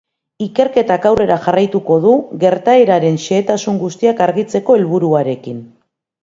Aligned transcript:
Ikerketak 0.43 1.03
aurrera 1.09 1.35
jarraituko 1.43 1.97
du, 2.05 2.13
gertaeraren 2.43 3.19
xehetasun 3.27 3.79
guztiak 3.85 4.25
argitzeko 4.27 4.79
helburuarekin. 4.79 5.63